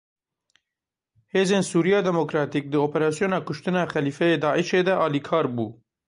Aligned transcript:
Hêzên 1.33 1.61
Sûriya 1.69 1.99
Demokratîk 2.09 2.65
di 2.71 2.77
operasyona 2.87 3.39
kuştina 3.47 3.83
Xelîfeyê 3.91 4.37
daişê 4.43 4.81
de 4.87 4.93
alîkar 5.05 5.45
bû. 5.55 5.67